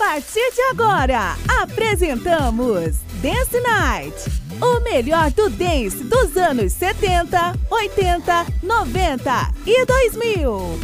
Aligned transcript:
partir 0.00 0.50
de 0.54 0.62
agora, 0.62 1.36
apresentamos 1.60 2.96
Dance 3.22 3.60
Night. 3.60 4.16
O 4.58 4.80
melhor 4.80 5.30
do 5.32 5.50
dance 5.50 6.02
dos 6.04 6.38
anos 6.38 6.72
70, 6.72 7.54
80, 7.68 8.46
90 8.62 9.54
e 9.66 9.84
2000. 9.84 10.80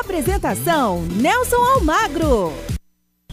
Apresentação 0.00 1.02
Nelson 1.02 1.62
Almagro. 1.74 2.52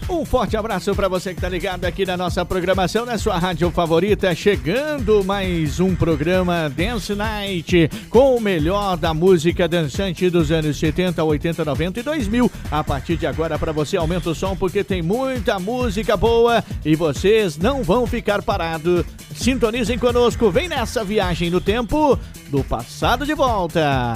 Um 0.09 0.23
forte 0.23 0.55
abraço 0.55 0.95
para 0.95 1.09
você 1.09 1.31
que 1.31 1.38
está 1.38 1.50
ligado 1.50 1.84
aqui 1.84 2.05
na 2.05 2.16
nossa 2.16 2.45
programação, 2.45 3.05
na 3.05 3.18
sua 3.18 3.38
rádio 3.38 3.70
favorita. 3.71 4.34
Chegando 4.34 5.21
mais 5.21 5.81
um 5.81 5.93
programa 5.93 6.70
Dance 6.70 7.13
Night 7.13 7.89
com 8.09 8.38
o 8.38 8.39
melhor 8.39 8.95
da 8.95 9.13
música 9.13 9.67
dançante 9.67 10.30
dos 10.30 10.49
anos 10.49 10.80
70, 10.80 11.21
80, 11.21 11.66
90 11.66 11.99
e 11.99 12.04
2000. 12.04 12.52
A 12.71 12.81
partir 12.85 13.17
de 13.17 13.27
agora, 13.27 13.59
para 13.59 13.73
você, 13.73 13.98
aumenta 13.98 14.30
o 14.30 14.35
som 14.35 14.55
porque 14.55 14.81
tem 14.81 15.02
muita 15.02 15.59
música 15.59 16.16
boa 16.16 16.63
e 16.85 16.95
vocês 16.95 17.58
não 17.58 17.84
vão 17.84 18.08
ficar 18.08 18.41
parados. 18.41 19.05
Sintonizem 19.35 19.99
conosco, 19.99 20.49
vem 20.49 20.70
nessa 20.70 21.03
viagem 21.03 21.49
no 21.49 21.59
tempo 21.59 22.17
do 22.49 22.63
passado 22.63 23.26
de 23.26 23.34
volta. 23.34 24.16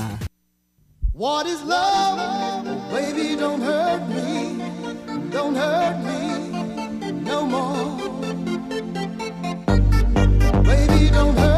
What 1.13 1.49
is 1.49 1.61
love? 1.63 2.21
Baby, 2.93 3.35
don't 3.35 3.61
hurt. 3.61 3.80
don't 5.53 5.63
hurt 5.63 5.97
me 6.05 7.11
no 7.11 7.45
more. 7.45 7.97
Baby, 10.63 11.09
don't 11.09 11.37
hurt 11.37 11.45
me. 11.45 11.50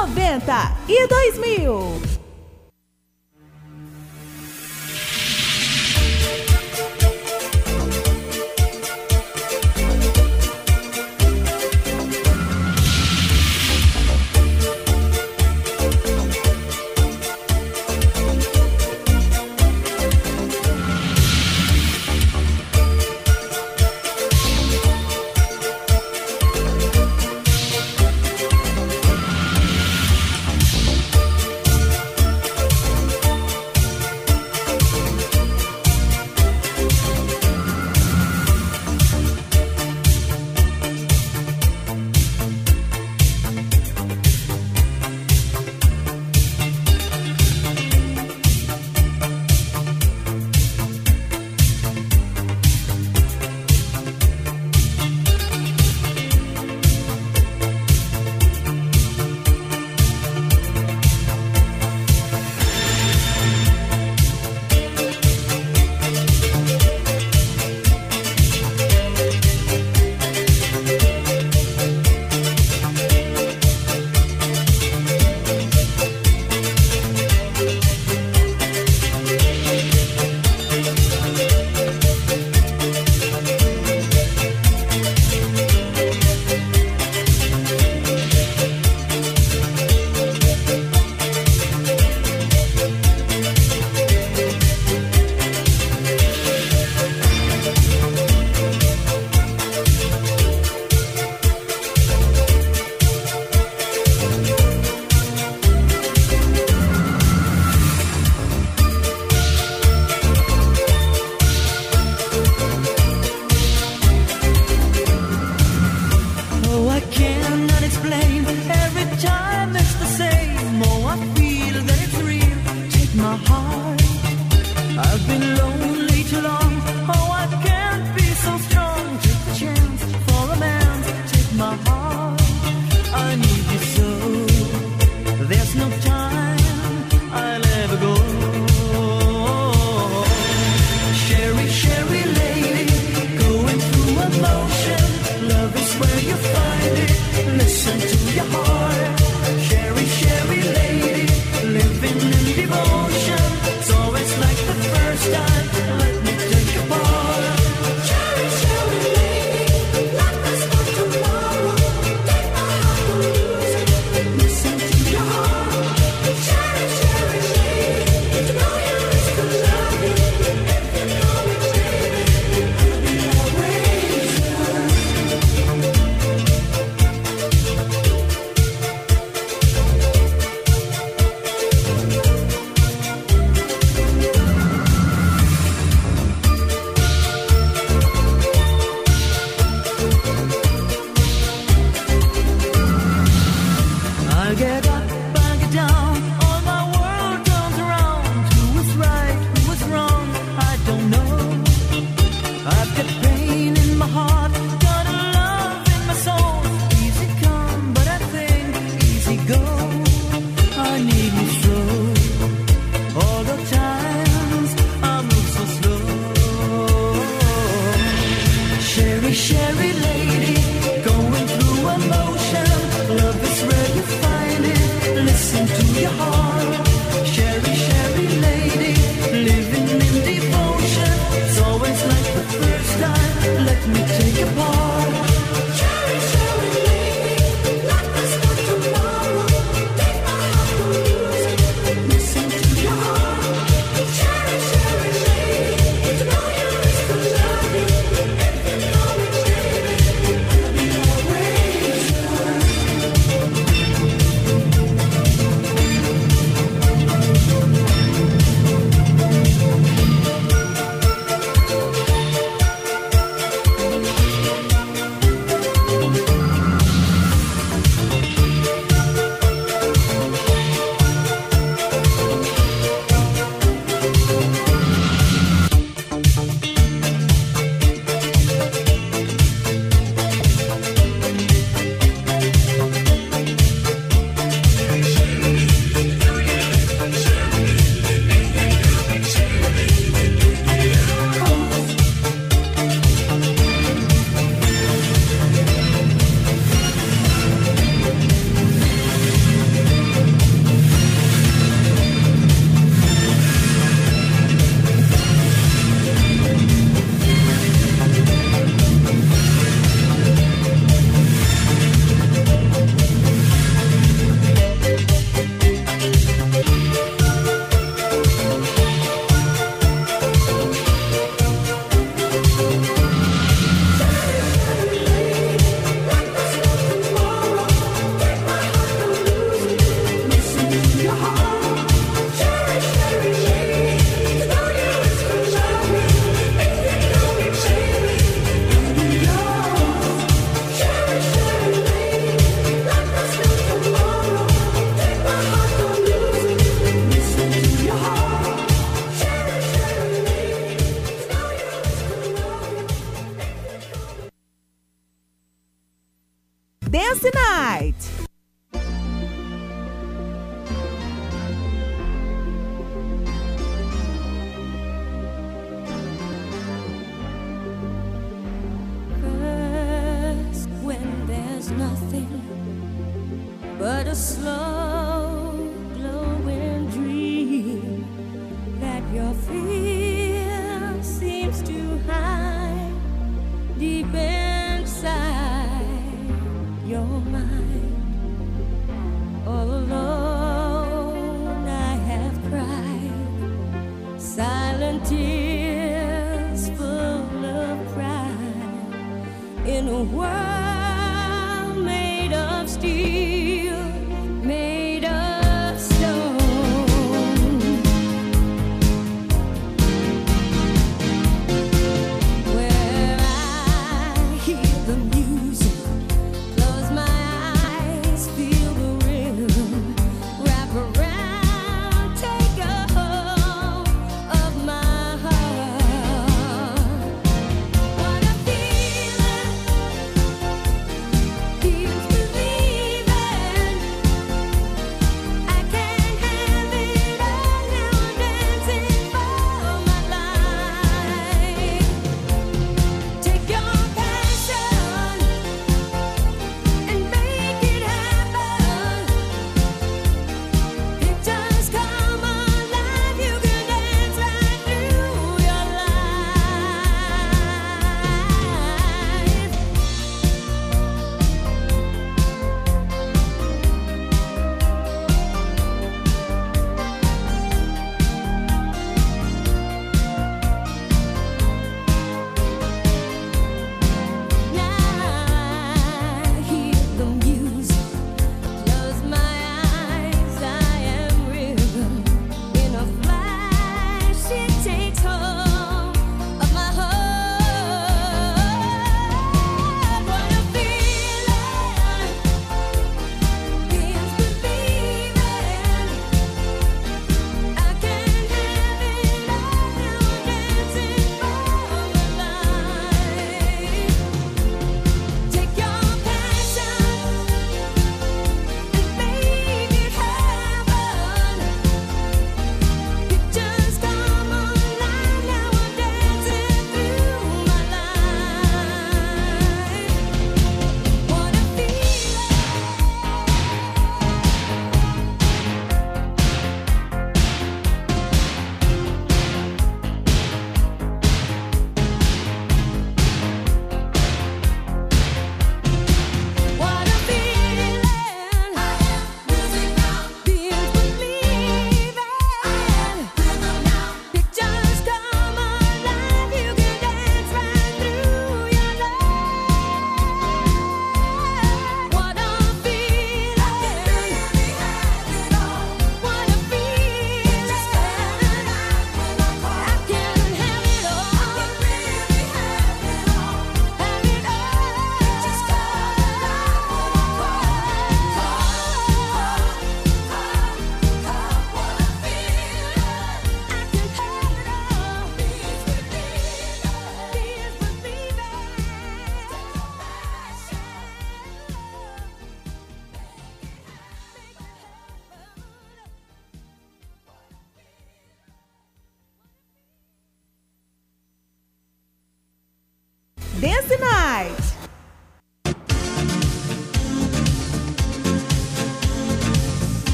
90 0.00 0.72
e 0.88 1.06
2000. 1.06 1.99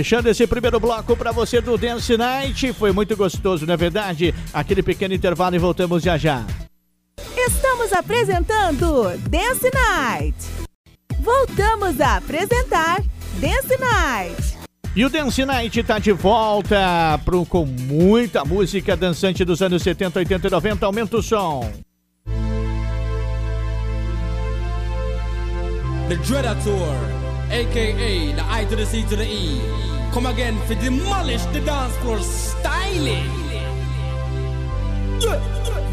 Fechando 0.00 0.30
esse 0.30 0.46
primeiro 0.46 0.80
bloco 0.80 1.14
para 1.14 1.30
você 1.30 1.60
do 1.60 1.76
Dance 1.76 2.16
Night. 2.16 2.72
Foi 2.72 2.90
muito 2.90 3.14
gostoso, 3.14 3.66
não 3.66 3.74
é 3.74 3.76
verdade? 3.76 4.34
Aquele 4.50 4.82
pequeno 4.82 5.12
intervalo 5.12 5.54
e 5.54 5.58
voltamos 5.58 6.02
já 6.02 6.16
já. 6.16 6.42
Estamos 7.36 7.92
apresentando 7.92 9.10
Dance 9.28 9.70
Night. 9.70 10.34
Voltamos 11.18 12.00
a 12.00 12.16
apresentar 12.16 13.02
Dance 13.38 13.76
Night. 13.78 14.58
E 14.96 15.04
o 15.04 15.10
Dance 15.10 15.44
Night 15.44 15.80
está 15.80 15.98
de 15.98 16.12
volta 16.12 17.20
pro, 17.22 17.44
com 17.44 17.66
muita 17.66 18.42
música 18.42 18.96
dançante 18.96 19.44
dos 19.44 19.60
anos 19.60 19.82
70, 19.82 20.18
80 20.18 20.48
e 20.48 20.50
90. 20.50 20.86
Aumenta 20.86 21.18
o 21.18 21.22
som. 21.22 21.70
The 26.08 26.16
Dreader 26.26 26.54
Tour, 26.64 26.96
a.k.a. 27.50 28.34
The 28.34 28.42
I 28.48 28.64
to 28.64 28.76
the 28.76 28.86
C 28.86 29.02
to 29.02 29.14
the 29.14 29.26
E. 29.26 29.89
come 30.12 30.26
again 30.26 30.58
to 30.66 30.74
demolish 30.74 31.44
the 31.52 31.60
dance 31.60 31.96
floor 31.98 32.18
styling. 32.20 33.30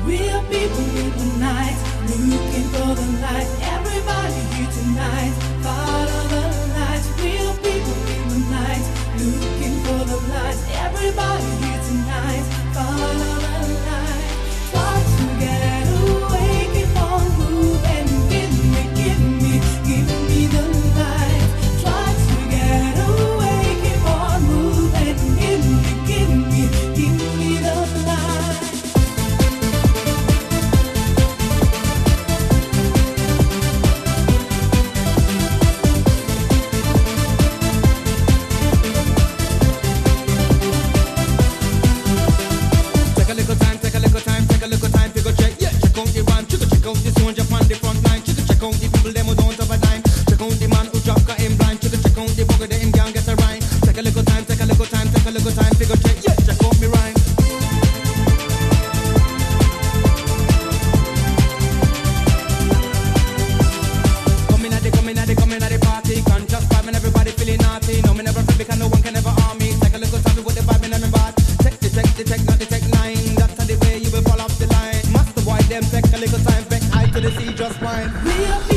Real 0.04 0.42
people 0.44 0.88
in 1.04 1.12
the 1.22 1.38
night, 1.40 1.78
looking 2.08 2.68
for 2.74 2.96
the 2.96 3.08
light. 3.22 3.50
Everybody 3.76 4.40
here 4.56 4.72
tonight, 4.72 5.34
follow 5.62 6.24
the 6.34 6.44
light. 6.78 7.04
Real 7.22 7.54
people 7.58 7.98
in 8.16 8.30
the 8.30 8.40
night, 8.50 8.86
looking 9.20 9.76
for 9.84 10.06
the 10.06 10.18
light. 10.34 10.58
Everybody 10.86 11.44
here 11.62 11.82
tonight, 11.90 12.44
follow. 12.74 13.18
the 13.18 13.42
light. 13.42 13.47
Hennessy 77.28 77.54
just 77.54 77.82
wine. 77.82 78.77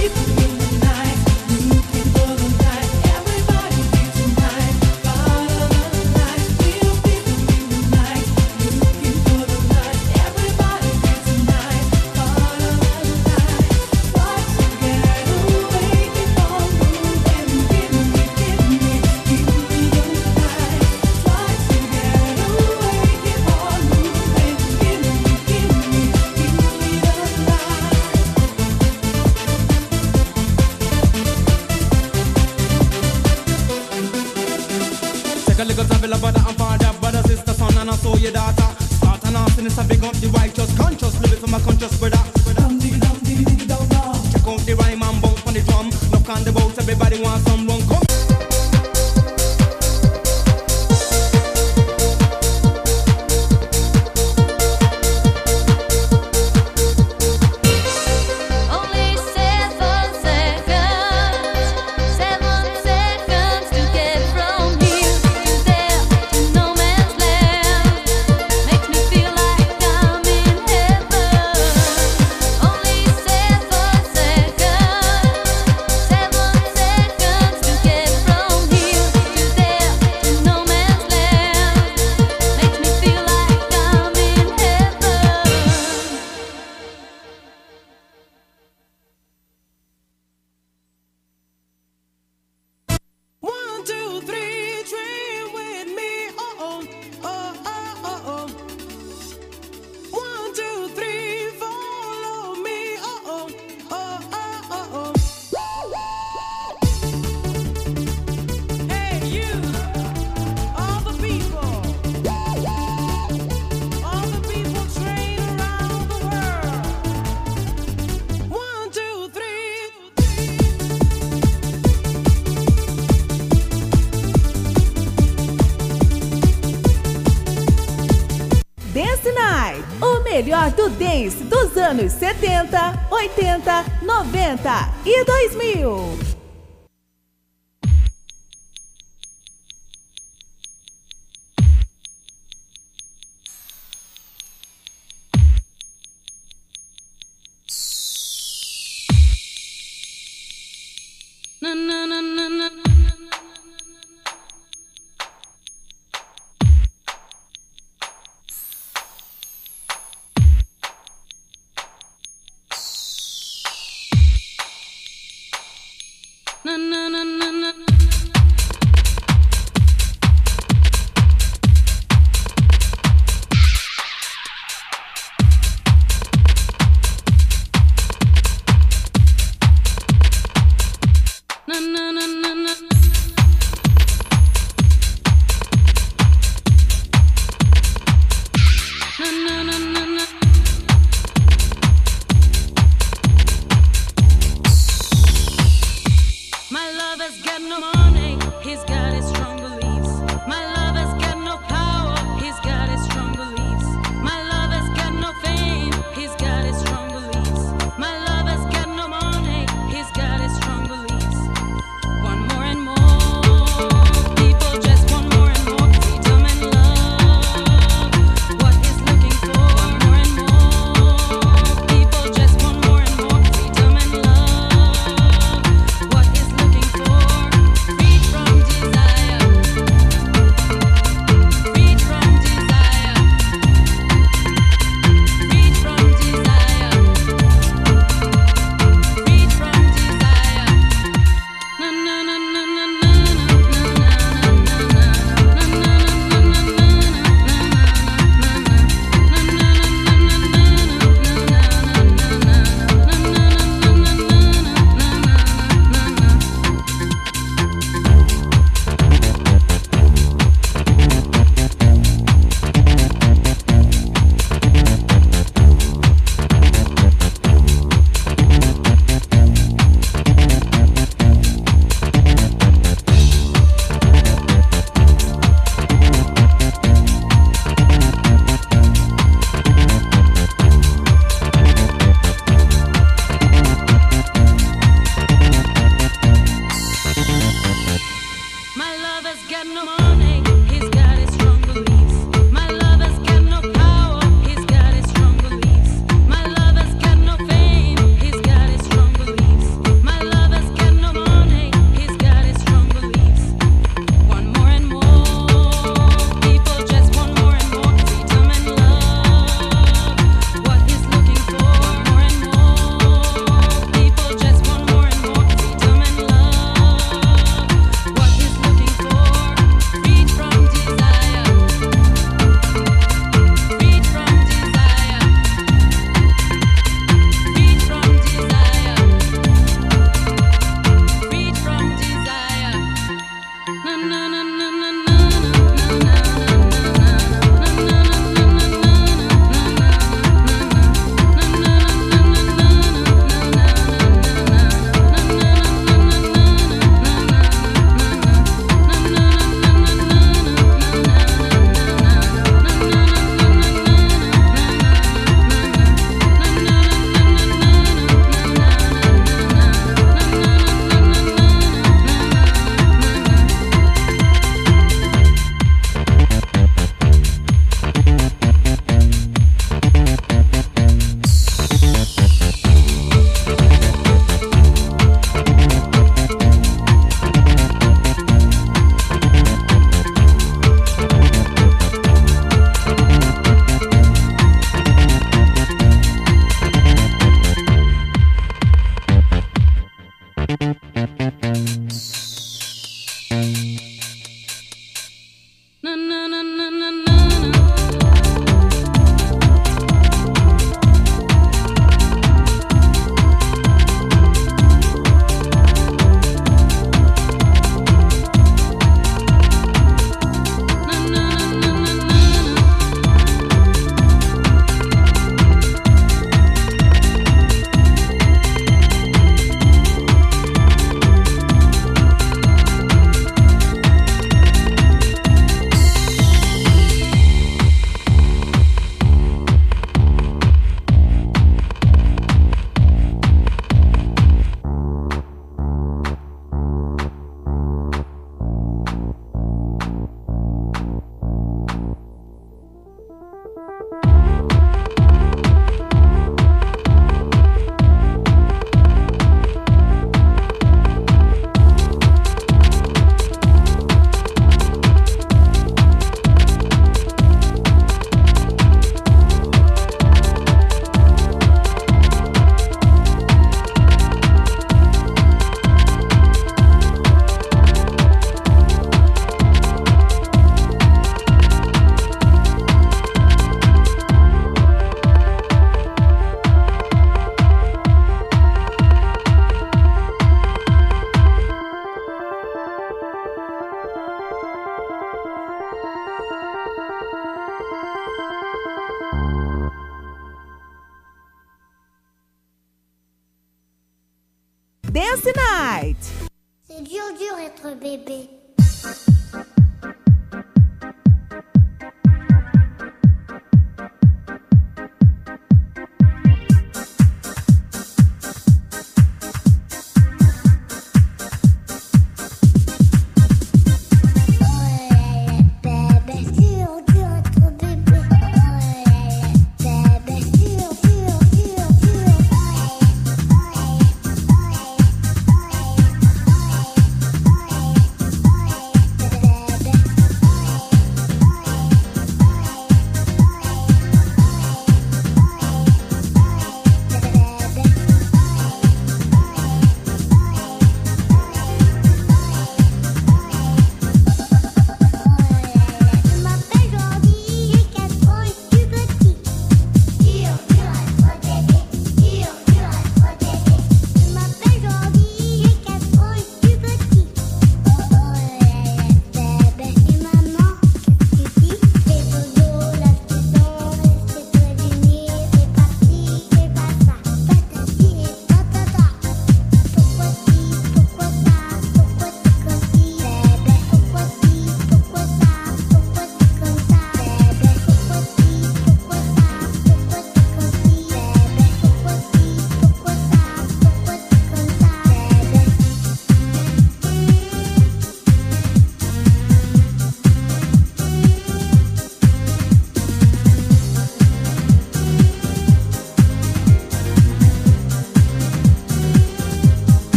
70, 132.11 133.07
80, 133.11 133.85
90 134.03 134.89
e 135.07 135.25
2000. 135.25 136.20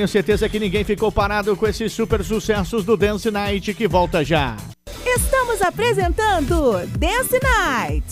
tenho 0.00 0.08
certeza 0.08 0.48
que 0.48 0.58
ninguém 0.58 0.82
ficou 0.82 1.12
parado 1.12 1.54
com 1.54 1.66
esses 1.66 1.92
super 1.92 2.24
sucessos 2.24 2.84
do 2.86 2.96
Dance 2.96 3.30
Night 3.30 3.74
que 3.74 3.86
volta 3.86 4.24
já. 4.24 4.56
Estamos 5.04 5.60
apresentando 5.60 6.86
Dance 6.96 7.38
Night. 7.42 8.06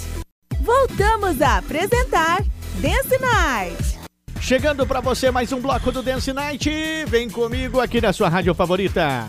Voltamos 0.61 1.41
a 1.41 1.57
apresentar 1.57 2.45
Dance 2.75 3.19
Night. 3.19 3.99
Chegando 4.39 4.87
para 4.87 5.01
você 5.01 5.31
mais 5.31 5.51
um 5.51 5.61
bloco 5.61 5.91
do 5.91 6.03
Dance 6.03 6.31
Night. 6.31 6.71
Vem 7.07 7.31
comigo 7.31 7.81
aqui 7.81 8.03
na 8.03 8.13
sua 8.13 8.29
rádio 8.29 8.55
favorita. 8.55 9.27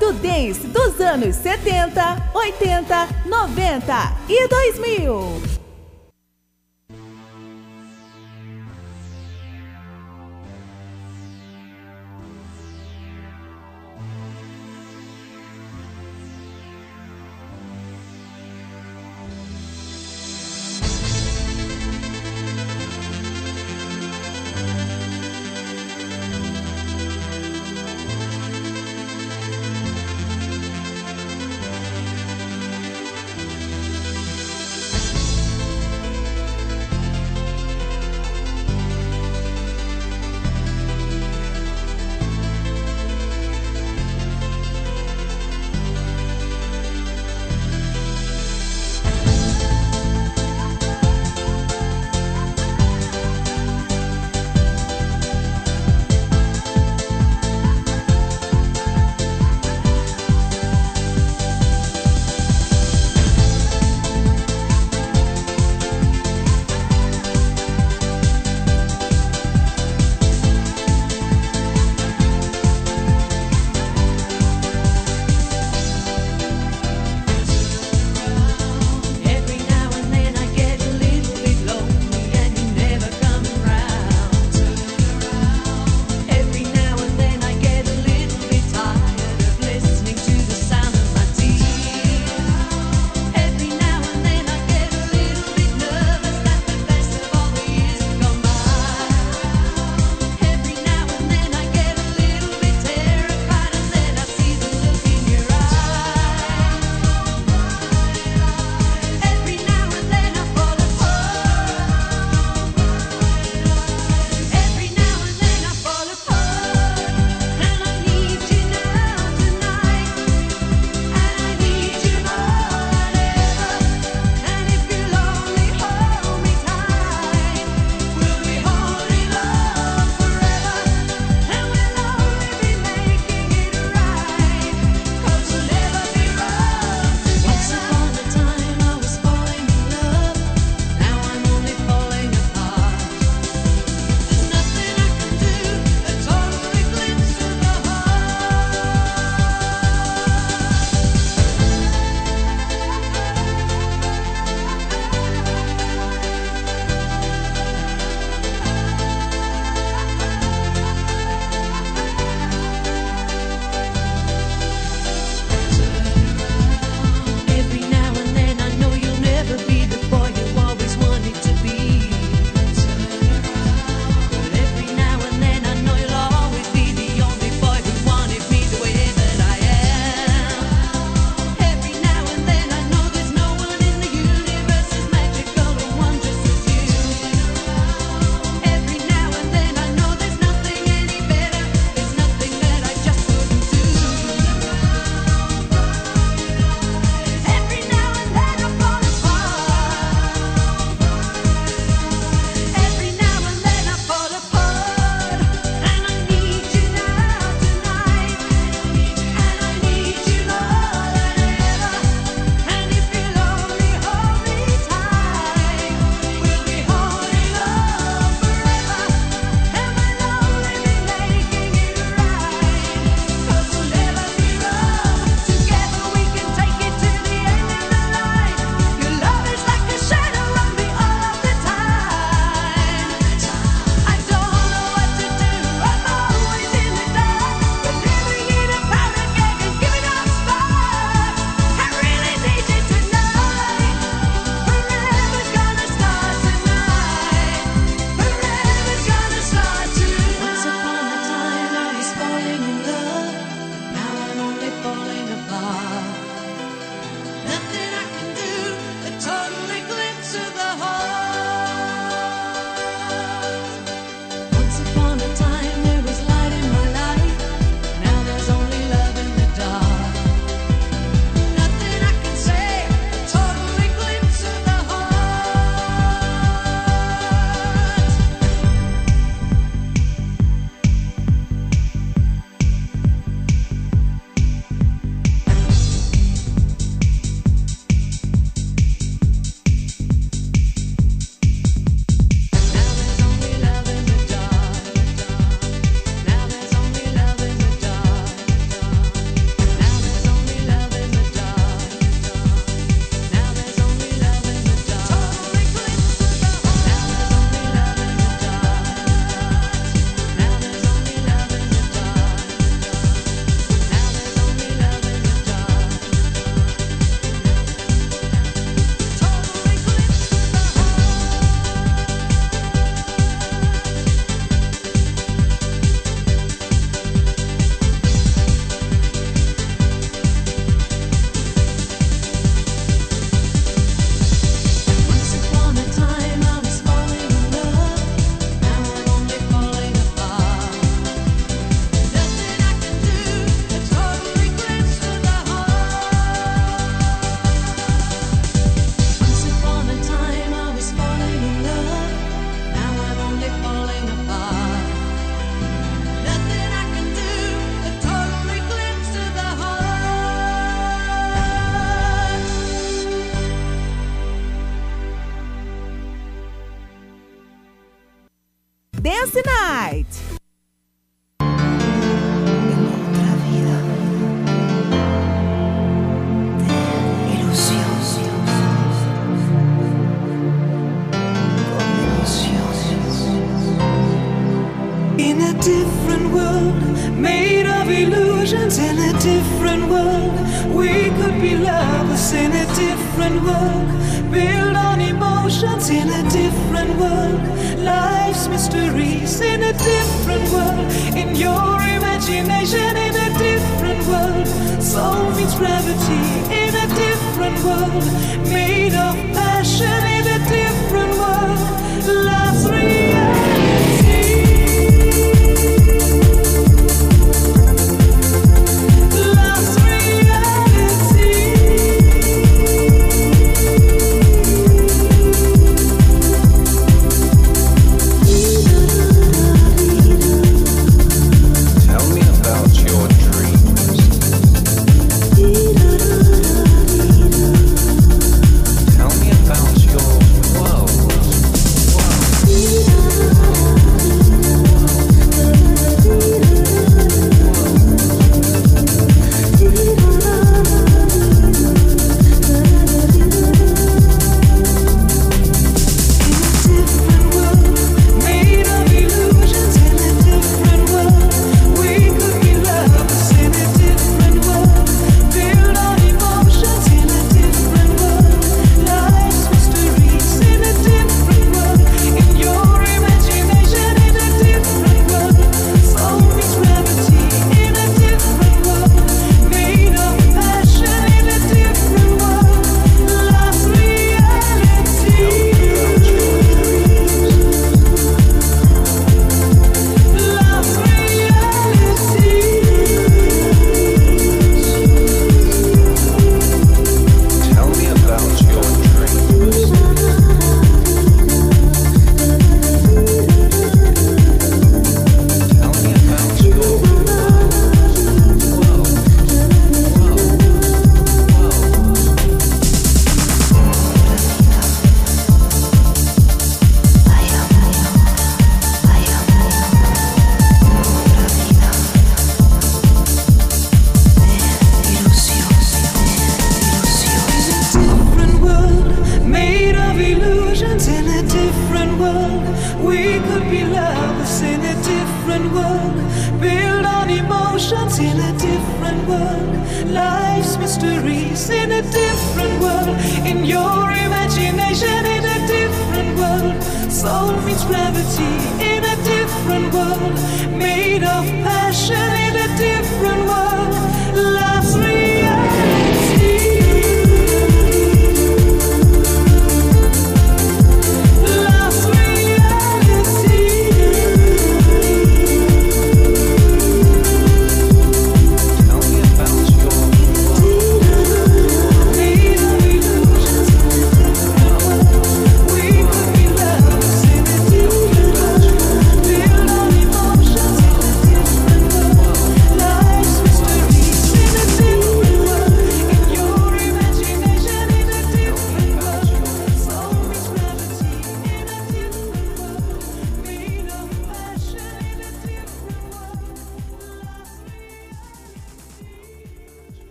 muito 0.00 0.12
desde 0.14 0.66
dos 0.68 0.98
anos 0.98 1.36
70, 1.36 2.30
80, 2.34 3.08
90 3.26 4.12
e 4.28 4.48
2000. 4.48 5.49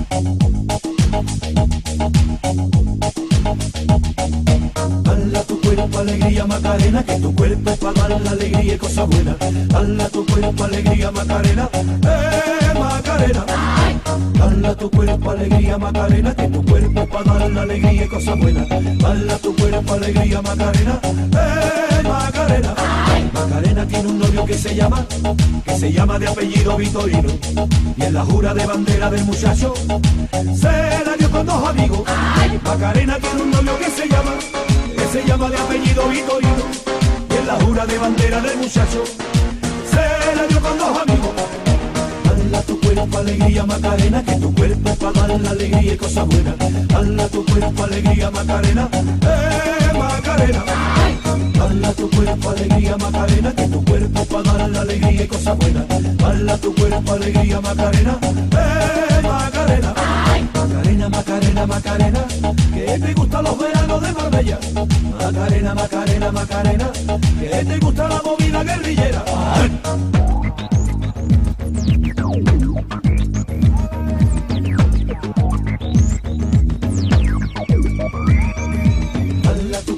Thank 0.00 0.38
you. 3.16 3.17
Cuerpo 5.78 5.98
alegría 5.98 6.44
Macarena, 6.44 7.02
que 7.04 7.20
tu 7.20 7.34
cuerpo 7.34 7.76
para 7.76 8.08
dar 8.08 8.20
la 8.20 8.30
alegría 8.30 8.74
y 8.74 8.78
cosa 8.78 9.04
buena. 9.04 9.36
Dale 9.68 10.02
a 10.02 10.08
tu 10.08 10.26
cuerpo 10.26 10.64
alegría 10.64 11.10
Macarena, 11.10 11.68
eh 11.72 12.78
Macarena. 12.78 13.44
Dale 13.46 14.58
Bala 14.68 14.74
tu 14.74 14.90
cuerpo, 14.90 15.30
alegría, 15.30 15.78
Macarena, 15.78 16.34
que 16.34 16.48
tu 16.48 16.64
cuerpo 16.64 17.06
para 17.06 17.38
dar 17.38 17.50
la 17.50 17.62
alegría 17.62 18.04
y 18.04 18.08
cosas 18.08 18.38
buenas. 18.38 18.68
Bala 18.98 19.38
tu 19.38 19.56
cuerpo, 19.56 19.94
alegría, 19.94 20.42
Macarena, 20.42 21.00
eh, 21.04 22.02
Macarena. 22.02 22.74
Macarena 23.32 23.86
tiene 23.86 24.08
un 24.08 24.18
novio 24.18 24.44
que 24.44 24.54
se 24.54 24.74
llama, 24.74 25.06
que 25.64 25.78
se 25.78 25.92
llama 25.92 26.18
de 26.18 26.28
apellido 26.28 26.76
Vitorino. 26.76 27.30
Y 27.96 28.02
en 28.02 28.14
la 28.14 28.24
jura 28.24 28.52
de 28.52 28.66
bandera 28.66 29.10
del 29.10 29.24
muchacho, 29.24 29.74
se 30.54 31.04
la 31.04 31.16
dio 31.18 31.30
con 31.30 31.46
dos 31.46 31.68
amigos. 31.68 32.00
Macarena 32.64 33.18
tiene 33.18 33.42
un 33.42 33.50
novio 33.50 33.78
que 33.78 33.90
se 33.90 34.08
llama, 34.08 34.32
se 35.12 35.24
llama 35.24 35.48
de 35.48 35.56
apellido 35.56 36.08
Vitorino. 36.08 36.64
Y 37.30 37.36
en 37.36 37.46
la 37.46 37.54
jura 37.54 37.86
de 37.86 37.98
bandera 37.98 38.40
del 38.40 38.58
muchacho, 38.58 39.04
se 39.90 40.36
la 40.36 40.46
dio 40.46 40.60
con 40.60 40.78
dos 40.78 40.98
amigos. 40.98 41.30
Hala 42.30 42.62
tu 42.62 42.80
cuerpo, 42.80 43.18
alegría, 43.18 43.64
Macarena, 43.64 44.22
que 44.22 44.34
tu 44.36 44.54
cuerpo 44.54 44.88
es 44.90 44.96
para 44.96 45.12
dar 45.12 45.40
la 45.40 45.50
alegría 45.50 45.94
y 45.94 45.96
cosas 45.96 46.26
buenas. 46.26 46.54
Hala 46.94 47.28
tu 47.28 47.44
cuerpo, 47.46 47.84
alegría, 47.84 48.30
Macarena, 48.30 48.88
eh, 48.92 49.98
Macarena. 49.98 50.64
Hala 51.60 51.92
tu 51.92 52.10
cuerpo, 52.10 52.50
alegría, 52.50 52.96
Macarena, 52.96 53.52
que 53.54 53.68
tu 53.68 53.84
cuerpo 53.84 54.20
es 54.20 54.26
para 54.26 54.52
dar 54.52 54.70
la 54.70 54.80
alegría 54.82 55.24
y 55.24 55.26
cosas 55.26 55.56
buenas. 55.58 55.84
Hala 56.22 56.56
tu 56.58 56.74
cuerpo, 56.74 57.12
alegría, 57.12 57.60
Macarena, 57.60 58.18
eh, 58.22 59.22
Macarena. 59.22 59.94
Macarena, 61.08 61.66
Macarena, 61.66 62.24
que 62.74 62.98
te 62.98 63.14
gustan 63.14 63.44
los 63.44 63.58
veranos 63.58 64.02
de 64.02 64.12
Marbella. 64.12 64.58
Macarena, 65.20 65.74
Macarena, 65.74 66.32
Macarena, 66.32 66.90
que 67.40 67.64
te 67.64 67.78
gusta 67.78 68.08
la 68.08 68.22
movida 68.22 68.64
guerrillera. 68.64 69.24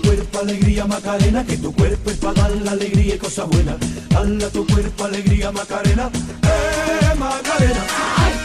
Cuerpo, 0.03 0.39
alegría, 0.41 0.87
Macarena, 0.87 1.45
que 1.45 1.57
tu 1.57 1.73
cuerpo 1.75 2.11
es 2.11 2.17
para 2.17 2.43
dar 2.43 2.51
la 2.53 2.73
alegría 2.73 3.15
y 3.15 3.19
cosas 3.19 3.49
buenas. 3.49 3.77
Hala 4.17 4.49
tu 4.49 4.67
cuerpo, 4.67 5.05
alegría, 5.05 5.51
Macarena, 5.53 6.11
eh, 6.43 7.15
Macarena. 7.19 8.40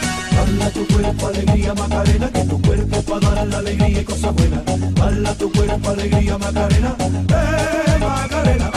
Hala 0.46 0.70
tu 0.70 0.86
cuerpo, 0.86 1.26
alegría, 1.26 1.74
Macarena, 1.74 2.30
que 2.30 2.44
tu 2.44 2.62
cuerpo 2.62 3.02
para 3.02 3.30
dar 3.34 3.46
la 3.48 3.58
alegría 3.58 4.00
y 4.00 4.04
cosas 4.04 4.32
buenas. 4.32 4.62
Hala 5.00 5.34
tu 5.34 5.50
cuerpo, 5.50 5.90
alegría, 5.90 6.38
Macarena, 6.38 6.96
eh, 7.00 7.98
Macarena. 7.98 8.70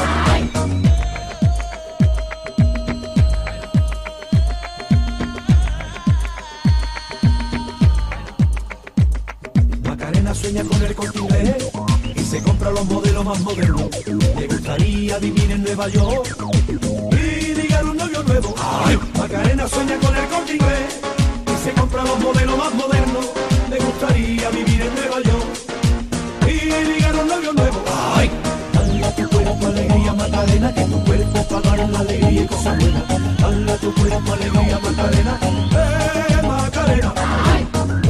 Macarena 9.84 10.34
sueña 10.34 10.64
con 10.64 10.82
el 10.84 10.96
corte 10.96 11.58
y 12.16 12.20
se 12.20 12.42
compra 12.42 12.72
los 12.72 12.86
modelos 12.86 13.26
más 13.26 13.40
modernos. 13.42 13.90
Le 14.40 14.48
gustaría 14.48 15.20
vivir 15.20 15.52
en 15.52 15.64
Nueva 15.64 15.88
York 15.88 16.36
y 17.12 17.54
ligar 17.54 17.86
un 17.86 17.98
novio 17.98 18.24
nuevo. 18.24 18.56
Macarena 19.16 19.68
sueña 19.68 20.00
con 20.00 20.16
el 20.16 20.28
corte 20.30 21.19
se 21.64 21.74
compra 21.74 22.04
los 22.04 22.20
modelos 22.20 22.58
más 22.58 22.74
modernos. 22.74 23.26
Le 23.70 23.78
gustaría 23.80 24.50
vivir 24.50 24.82
en 24.82 24.96
Nueva 24.96 25.22
York 25.22 25.46
y 26.48 26.94
ligar 26.94 27.16
un 27.16 27.28
novio 27.28 27.54
nuevo. 27.54 27.84
Hala 28.76 29.16
tu 29.16 29.30
cuerpo, 29.30 29.68
alegría, 29.68 30.14
Macarena, 30.14 30.74
que 30.74 30.86
tu 30.86 31.04
cuerpo 31.04 31.44
para 31.50 31.78
dar 31.78 31.90
la 31.90 32.00
alegría 32.00 32.44
y 32.44 32.48
cosas 32.48 32.78
buenas. 32.80 33.04
Hala 33.44 33.76
tu 33.78 33.94
cuerpo, 33.94 34.34
alegría, 34.34 34.80
Macarena, 34.80 35.40
eh, 35.44 36.48
Macarena. 36.48 37.14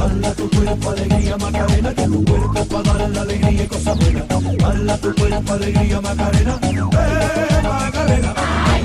Hala 0.00 0.34
tu 0.34 0.48
cuerpo, 0.48 0.90
alegría, 0.90 1.36
Macarena, 1.36 1.94
que 1.94 2.02
tu 2.04 2.24
cuerpo 2.24 2.64
para 2.64 2.94
dar 2.94 3.10
la 3.10 3.20
alegría 3.20 3.64
y 3.64 3.66
cosas 3.66 3.98
buenas. 3.98 4.24
Hala 4.64 4.96
tu 4.98 5.14
cuerpo, 5.14 5.52
alegría, 5.52 6.00
Macarena, 6.00 6.58
eh, 6.62 7.62
Macarena. 7.62 8.34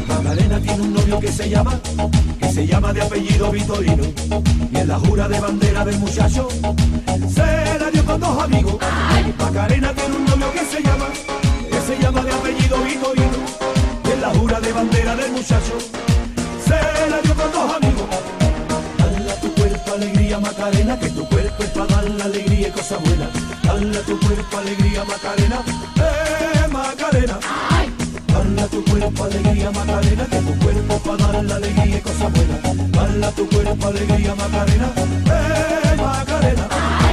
Macarena 0.07 0.59
tiene 0.59 0.81
un 0.81 0.93
novio 0.93 1.19
que 1.21 1.31
se 1.31 1.49
llama, 1.49 1.79
que 2.39 2.49
se 2.51 2.67
llama 2.67 2.91
de 2.91 3.01
apellido 3.01 3.49
Vitorino. 3.49 4.03
Y 4.71 4.77
en 4.77 4.87
la 4.89 4.99
jura 4.99 5.27
de 5.29 5.39
bandera 5.39 5.85
del 5.85 5.99
muchacho, 5.99 6.47
se 7.33 7.79
la 7.79 7.89
dio 7.91 8.05
con 8.05 8.19
dos 8.19 8.43
amigos. 8.43 8.75
Macarena 9.39 9.93
tiene 9.93 10.15
un 10.17 10.25
novio 10.25 10.51
que 10.51 10.65
se 10.65 10.83
llama, 10.83 11.07
que 11.71 11.79
se 11.79 12.01
llama 12.01 12.21
de 12.23 12.31
apellido 12.33 12.77
Vitorino. 12.83 13.37
Y 14.03 14.11
en 14.11 14.21
la 14.21 14.29
jura 14.31 14.59
de 14.59 14.73
bandera 14.73 15.15
del 15.15 15.31
muchacho, 15.31 15.77
alegría, 20.25 20.39
Macarena, 20.39 20.99
que 20.99 21.09
tu 21.09 21.25
cuerpo 21.27 21.63
es 21.63 21.69
para 21.69 21.85
dar 21.85 22.09
la 22.09 22.25
alegría 22.25 22.67
y 22.67 22.71
cosas 22.71 22.99
buenas. 23.01 23.29
Hala 23.69 23.99
tu 24.01 24.19
cuerpo, 24.19 24.57
alegría, 24.57 25.03
Macarena, 25.05 25.59
eh, 25.97 26.67
Macarena. 26.71 27.39
Hala 28.33 28.67
tu 28.67 28.83
cuerpo, 28.85 29.23
alegría, 29.23 29.71
Macarena, 29.71 30.25
que 30.25 30.37
tu 30.37 30.59
cuerpo 30.59 30.99
para 30.99 31.31
dar 31.31 31.43
la 31.43 31.55
alegría 31.55 31.97
y 31.97 32.01
cosas 32.01 32.31
buenas. 32.33 32.59
Hala 32.97 33.31
tu 33.31 33.47
cuerpo, 33.49 33.87
alegría, 33.87 34.35
Macarena, 34.35 34.89
eh, 34.97 35.95
Macarena. 35.97 36.67
Hala 36.71 37.05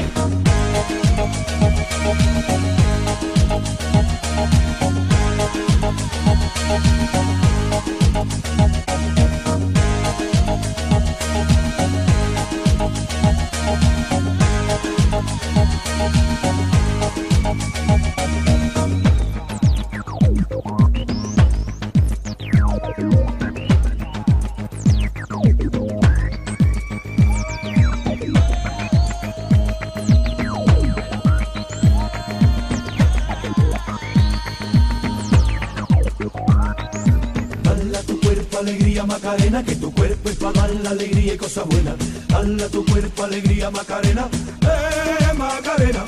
para 40.43 40.61
dar 40.61 40.71
la 40.83 40.91
alegría 40.91 41.35
y 41.35 41.37
cosas 41.37 41.65
buenas. 41.69 41.95
Hala 42.35 42.69
tu 42.69 42.85
cuerpo, 42.85 43.23
alegría, 43.23 43.71
Macarena, 43.71 44.27
eh, 44.63 45.35
Macarena. 45.35 46.05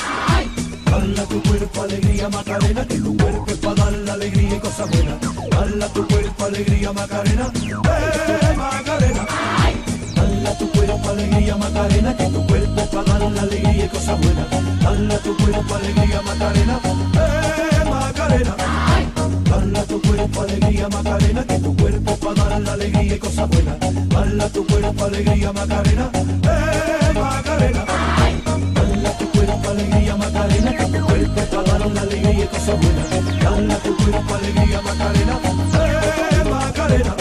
Hala 0.86 1.22
tu 1.26 1.42
cuerpo, 1.42 1.82
alegría, 1.82 2.28
Macarena, 2.28 2.86
que 2.86 2.98
tu 2.98 3.16
cuerpo 3.16 3.44
es 3.46 3.58
para 3.58 3.74
dar 3.74 3.92
la 3.92 4.12
alegría 4.14 4.56
y 4.56 4.60
cosas 4.60 4.90
buenas. 4.90 5.16
Hala 5.56 5.88
tu 5.88 6.06
cuerpo, 6.08 6.44
alegría, 6.44 6.92
Macarena, 6.92 7.52
eh, 7.54 8.56
Macarena. 8.56 9.26
Hala 10.16 10.58
tu 10.58 10.70
cuerpo, 10.72 11.08
alegría, 11.10 11.56
Macarena, 11.56 12.16
que 12.16 12.24
tu 12.24 12.46
cuerpo 12.46 12.80
es 12.80 12.88
para 12.88 13.04
dar 13.04 13.30
la 13.30 13.42
alegría 13.42 13.84
y 13.84 13.88
cosas 13.88 14.20
buenas. 14.20 14.46
Hala 14.84 15.18
tu 15.18 15.36
cuerpo, 15.36 15.74
alegría, 15.74 16.22
Macarena, 16.22 16.80
eh, 17.14 17.88
Macarena. 17.88 18.93
Tu 19.94 20.02
cuerpo, 20.02 20.40
alegría, 20.40 20.88
Macarena, 20.88 21.44
que 21.46 21.58
tu 21.60 21.76
cuerpo 21.76 22.16
para 22.16 22.48
dar 22.48 22.60
la 22.62 22.72
alegría 22.72 23.14
y 23.14 23.18
cosas 23.20 23.48
buenas. 23.48 23.76
Hala 24.16 24.48
tu 24.48 24.66
cuerpo, 24.66 25.04
alegría, 25.04 25.52
Macarena, 25.52 26.10
eh, 26.14 27.12
Macarena. 27.14 27.84
Hala 28.74 29.18
tu 29.18 29.30
cuerpo, 29.30 29.70
alegría, 29.70 30.16
Macarena, 30.16 30.76
que 30.76 30.84
tu 30.84 31.06
cuerpo 31.06 31.40
para 31.48 31.78
dar 31.78 31.90
la 31.92 32.00
alegría 32.00 32.44
y 32.44 32.46
cosas 32.48 32.80
buenas. 32.80 33.46
Hala 33.46 33.78
tu 33.78 33.96
cuerpo, 33.96 34.34
alegría, 34.34 34.80
Macarena, 34.82 35.38
eh, 35.78 36.50
Macarena. 36.50 37.16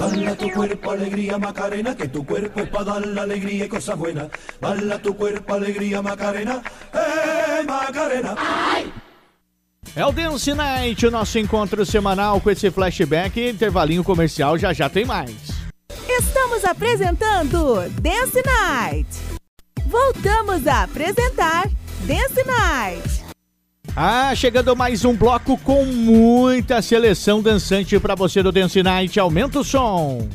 Hala 0.00 0.36
tu 0.36 0.50
cuerpo, 0.52 0.90
alegría, 0.90 1.38
Macarena, 1.38 1.96
que 1.96 2.08
tu 2.08 2.24
cuerpo 2.24 2.60
es 2.60 2.68
para 2.70 2.84
dar 2.84 3.06
la 3.08 3.22
alegría 3.22 3.66
y 3.66 3.68
cosas 3.68 3.98
buenas. 3.98 4.28
Hala 4.62 4.98
tu 5.02 5.14
cuerpo, 5.14 5.52
alegría, 5.52 6.00
Macarena, 6.00 6.62
eh, 6.94 7.62
Macarena. 7.66 8.34
É 9.96 10.04
o 10.04 10.10
Dance 10.10 10.52
Night, 10.52 11.06
o 11.06 11.10
nosso 11.10 11.38
encontro 11.38 11.86
semanal 11.86 12.40
com 12.40 12.50
esse 12.50 12.68
flashback 12.68 13.38
e 13.38 13.50
intervalinho 13.50 14.02
comercial. 14.02 14.58
Já 14.58 14.72
já 14.72 14.88
tem 14.88 15.04
mais. 15.04 15.30
Estamos 16.08 16.64
apresentando 16.64 17.88
Dance 18.00 18.42
Night. 18.44 19.08
Voltamos 19.86 20.66
a 20.66 20.82
apresentar 20.82 21.70
Dance 22.00 22.44
Night. 22.44 23.24
Ah, 23.94 24.34
chegando 24.34 24.74
mais 24.74 25.04
um 25.04 25.14
bloco 25.14 25.56
com 25.58 25.84
muita 25.84 26.82
seleção 26.82 27.40
dançante 27.40 27.96
pra 28.00 28.16
você 28.16 28.42
do 28.42 28.50
Dance 28.50 28.82
Night. 28.82 29.20
Aumenta 29.20 29.60
o 29.60 29.64
som. 29.64 30.28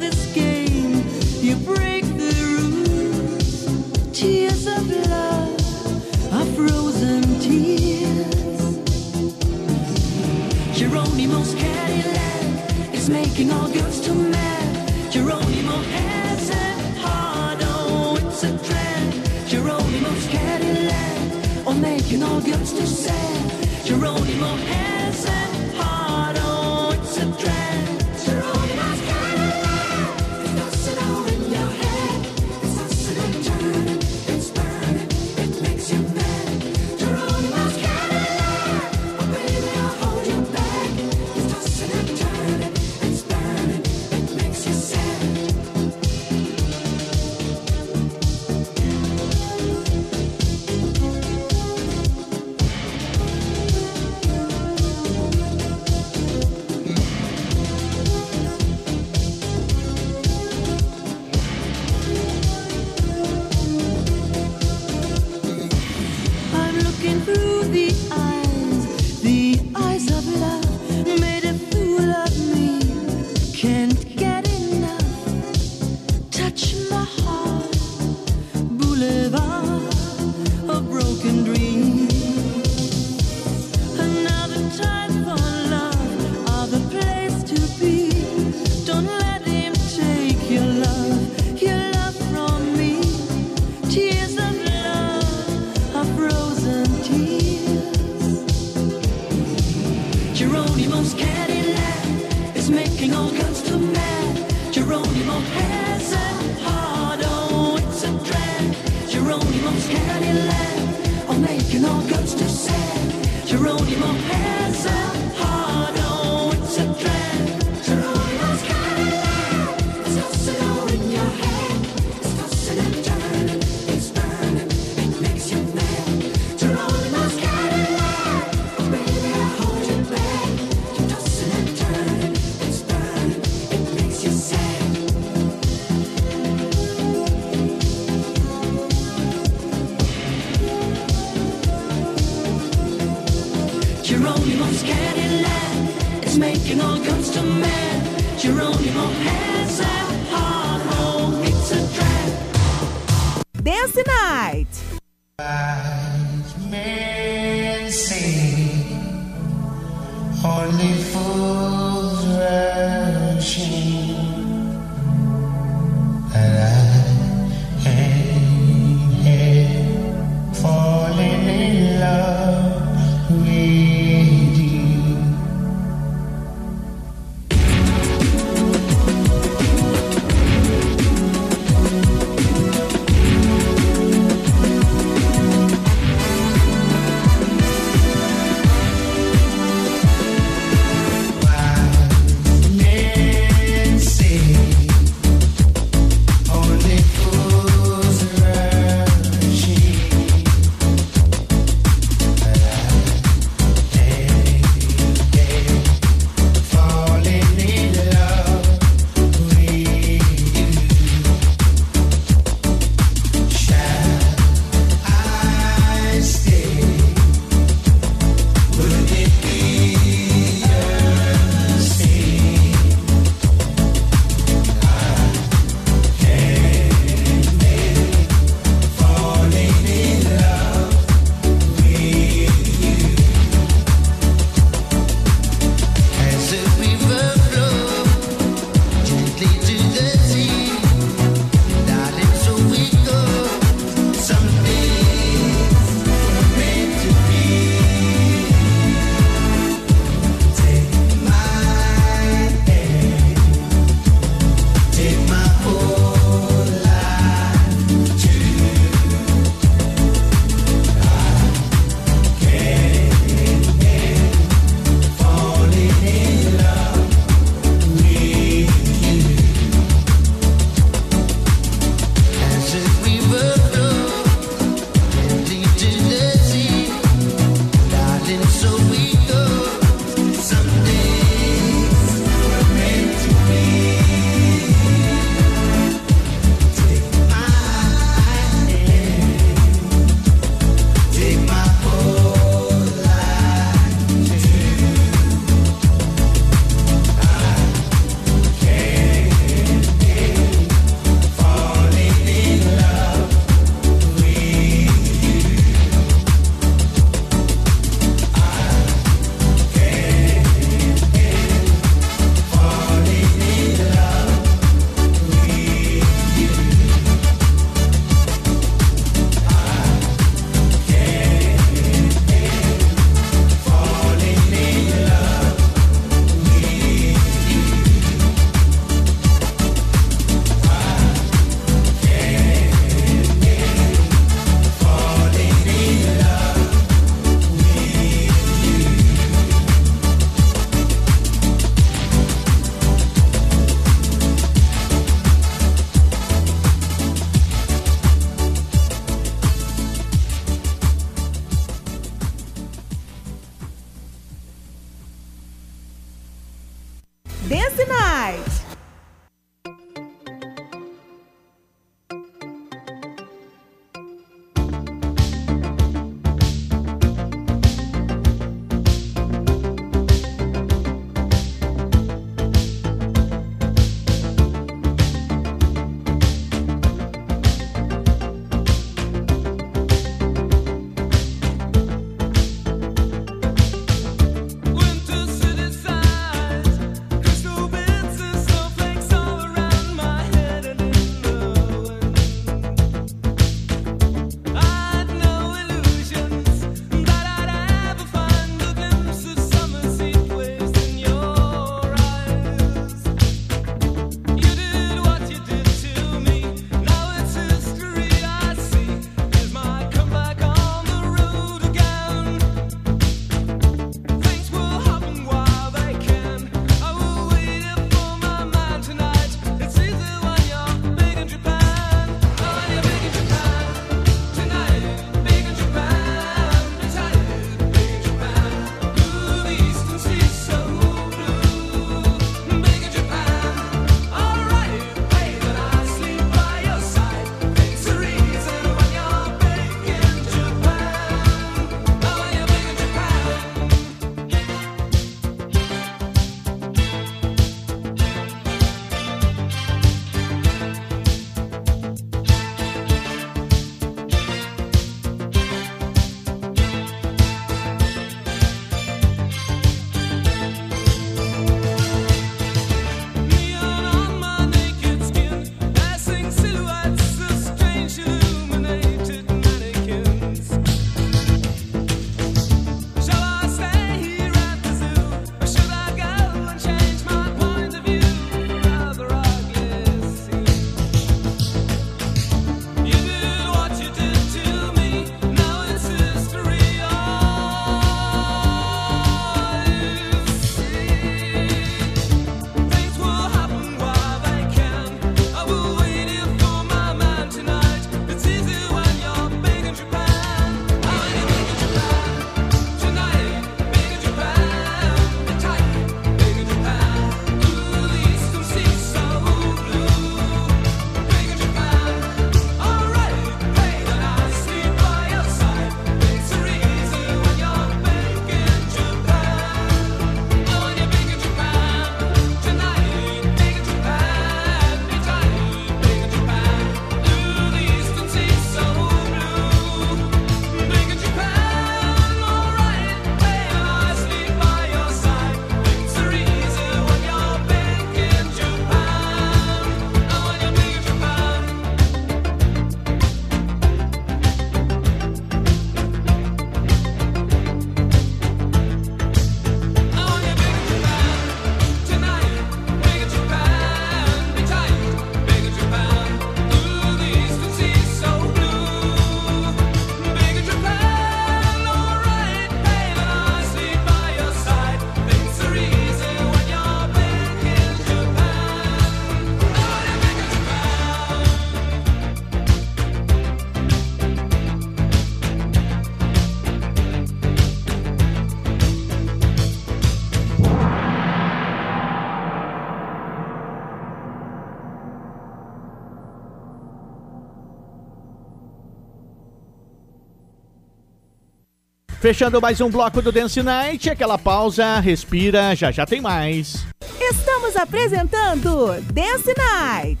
Fechando 592.08 592.40
mais 592.40 592.58
um 592.62 592.70
bloco 592.70 593.02
do 593.02 593.12
Dance 593.12 593.42
Night, 593.42 593.90
aquela 593.90 594.16
pausa, 594.16 594.80
respira, 594.80 595.54
já 595.54 595.70
já 595.70 595.84
tem 595.84 596.00
mais. 596.00 596.66
Estamos 596.98 597.54
apresentando 597.54 598.80
Dance 598.94 599.34
Night. 599.36 600.00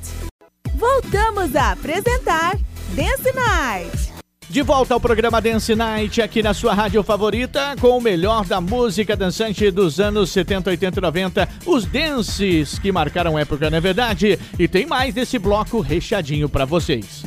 Voltamos 0.74 1.54
a 1.54 1.72
apresentar 1.72 2.56
Dance 2.94 3.30
Night. 3.34 4.12
De 4.48 4.62
volta 4.62 4.94
ao 4.94 5.00
programa 5.00 5.38
Dance 5.38 5.74
Night, 5.74 6.22
aqui 6.22 6.42
na 6.42 6.54
sua 6.54 6.72
rádio 6.72 7.02
favorita, 7.02 7.76
com 7.78 7.98
o 7.98 8.00
melhor 8.00 8.46
da 8.46 8.58
música 8.58 9.14
dançante 9.14 9.70
dos 9.70 10.00
anos 10.00 10.30
70, 10.30 10.70
80 10.70 10.98
e 10.98 11.02
90, 11.02 11.48
os 11.66 11.84
dances 11.84 12.78
que 12.78 12.90
marcaram 12.90 13.38
época, 13.38 13.68
não 13.68 13.76
é 13.76 13.80
verdade? 13.82 14.38
E 14.58 14.66
tem 14.66 14.86
mais 14.86 15.12
desse 15.12 15.38
bloco 15.38 15.80
recheadinho 15.80 16.48
para 16.48 16.64
vocês. 16.64 17.17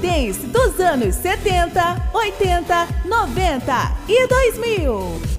Dance 0.00 0.46
dos 0.46 0.78
anos 0.80 1.14
70, 1.16 2.10
80, 2.12 2.88
90 3.04 3.92
e 4.08 4.26
2000. 4.26 5.32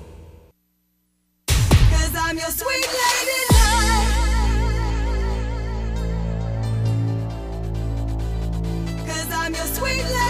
Cause 9.06 10.23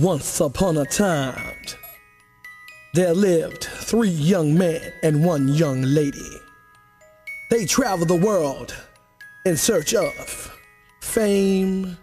Once 0.00 0.40
upon 0.40 0.76
a 0.76 0.84
time, 0.84 1.56
there 2.92 3.14
lived 3.14 3.64
three 3.64 4.10
young 4.10 4.52
men 4.52 4.92
and 5.02 5.24
one 5.24 5.48
young 5.48 5.80
lady. 5.80 6.38
They 7.50 7.64
traveled 7.64 8.08
the 8.08 8.16
world 8.16 8.76
in 9.46 9.56
search 9.56 9.94
of 9.94 10.54
fame, 11.00 11.96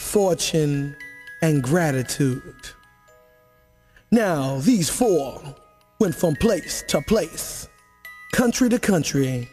fortune, 0.00 0.94
and 1.40 1.62
gratitude. 1.62 2.68
Now, 4.10 4.58
these 4.58 4.90
four 4.90 5.40
went 6.00 6.14
from 6.14 6.34
place 6.36 6.84
to 6.88 7.00
place, 7.08 7.66
country 8.32 8.68
to 8.68 8.78
country, 8.78 9.48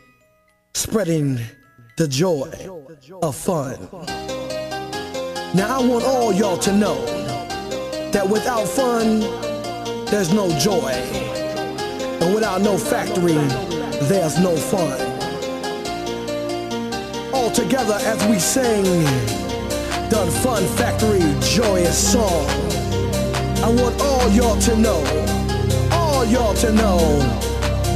spreading 0.74 1.40
the 1.98 2.10
joy 2.10 2.52
of 3.24 3.38
fun. 3.38 3.88
Now, 5.56 5.80
I 5.80 5.88
want 5.88 6.04
all 6.04 6.34
y'all 6.34 6.58
to 6.58 6.74
know 6.74 7.15
that 8.16 8.30
without 8.30 8.66
fun, 8.66 9.20
there's 10.06 10.32
no 10.32 10.48
joy. 10.58 10.90
And 12.22 12.34
without 12.34 12.62
no 12.62 12.78
factory, 12.78 13.34
there's 14.08 14.40
no 14.40 14.56
fun. 14.56 15.02
All 17.34 17.52
together 17.52 17.96
as 18.04 18.26
we 18.28 18.40
sing, 18.40 18.86
the 20.10 20.26
fun 20.42 20.64
factory 20.78 21.20
joyous 21.42 22.14
song. 22.14 22.48
I 23.62 23.68
want 23.68 24.00
all 24.00 24.30
y'all 24.30 24.62
to 24.62 24.78
know, 24.78 25.04
all 25.92 26.24
y'all 26.24 26.54
to 26.54 26.72
know 26.72 27.20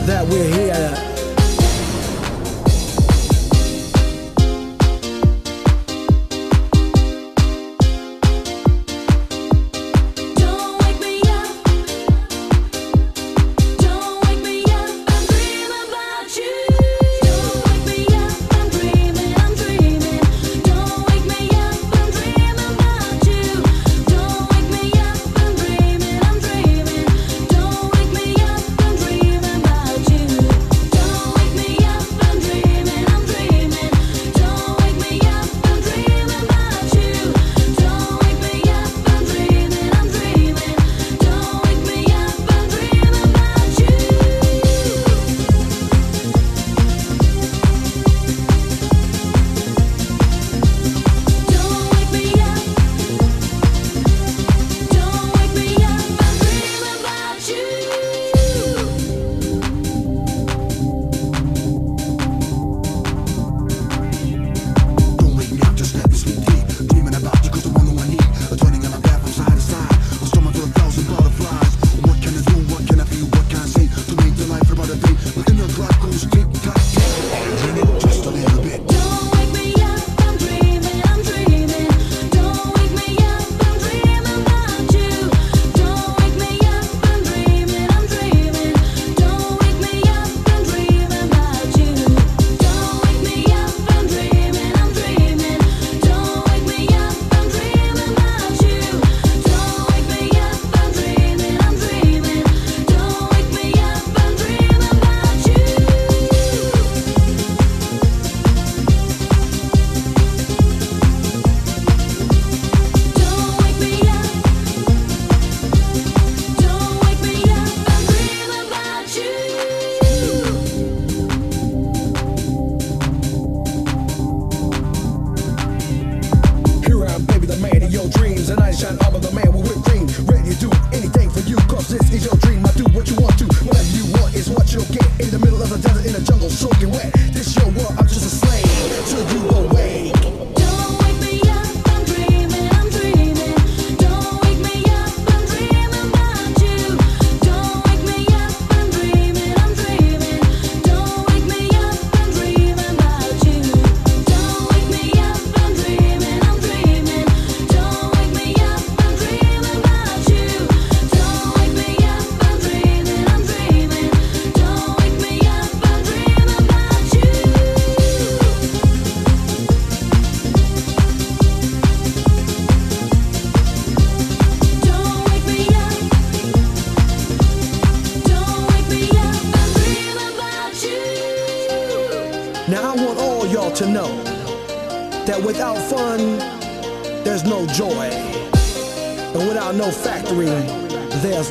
that 0.05 0.27
we're 0.27 0.53
here 0.53 1.08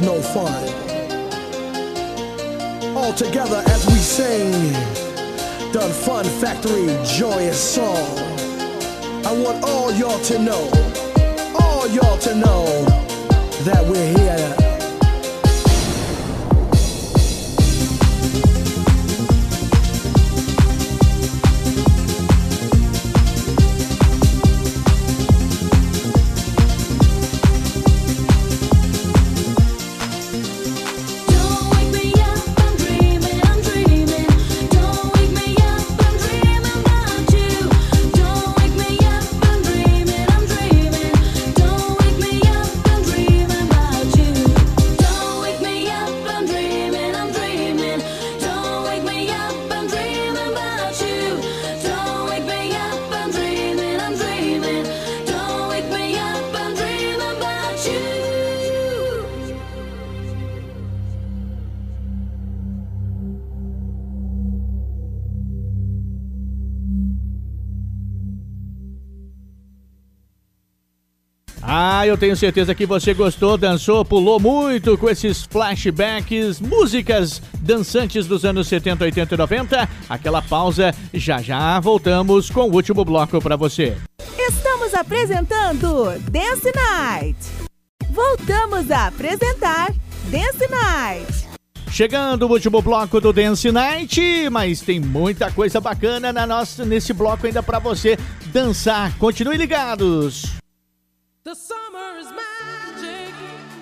no 0.01 0.21
fun. 0.21 0.63
All 2.97 3.13
together 3.13 3.63
as 3.67 3.87
we 3.87 3.95
sing 3.95 4.53
the 5.73 5.81
Fun 6.05 6.25
Factory 6.25 6.87
joyous 7.05 7.59
song. 7.59 8.19
I 9.25 9.33
want 9.33 9.65
all 9.65 9.93
y'all 9.93 10.19
to 10.21 10.39
know, 10.39 10.71
all 11.61 11.87
y'all 11.89 12.19
to 12.19 12.35
know 12.35 12.65
that 13.65 13.85
we're 13.87 14.07
here. 14.07 14.18
Tenho 72.19 72.37
certeza 72.37 72.75
que 72.75 72.85
você 72.85 73.15
gostou, 73.15 73.57
dançou, 73.57 74.05
pulou 74.05 74.39
muito 74.41 74.99
com 74.99 75.09
esses 75.09 75.45
flashbacks, 75.45 76.61
músicas 76.61 77.41
dançantes 77.61 78.27
dos 78.27 78.45
anos 78.45 78.69
70, 78.69 79.05
80 79.05 79.35
e 79.35 79.39
90. 79.39 79.89
Aquela 80.09 80.43
pausa, 80.43 80.95
já 81.15 81.41
já 81.41 81.79
voltamos 81.81 82.51
com 82.51 82.63
o 82.63 82.75
último 82.75 83.05
bloco 83.05 83.41
para 83.41 83.57
você. 83.57 83.97
Estamos 84.37 84.95
apresentando 84.95 86.19
Dance 86.31 86.73
Night. 86.75 87.39
Voltamos 88.11 88.91
a 88.91 89.07
apresentar 89.07 89.93
Dance 90.31 90.69
Night. 90.69 91.49
Chegando 91.91 92.47
o 92.47 92.51
último 92.53 92.83
bloco 92.83 93.21
do 93.21 93.33
Dance 93.33 93.71
Night, 93.73 94.49
mas 94.51 94.81
tem 94.81 95.01
muita 95.01 95.51
coisa 95.51 95.81
bacana 95.81 96.33
na 96.33 96.47
nossa, 96.47 96.85
nesse 96.85 97.13
bloco 97.13 97.47
ainda 97.47 97.63
para 97.63 97.79
você 97.79 98.19
dançar. 98.53 99.17
Continue 99.19 99.57
ligados. 99.57 100.59
The 101.49 101.55
summer 101.55 102.19
is 102.19 102.31
magic, 102.31 103.35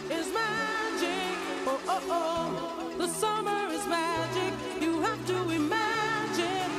is 0.08 0.28
magic. 0.32 1.36
Oh, 1.66 1.80
oh, 1.88 2.02
oh. 2.08 2.94
The 2.96 3.08
summer 3.08 3.66
is 3.72 3.84
magic. 3.88 4.54
You 4.80 5.00
have 5.00 5.26
to 5.26 5.50
imagine, 5.50 6.70